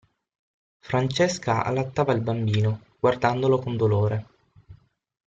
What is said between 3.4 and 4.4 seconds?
con dolore.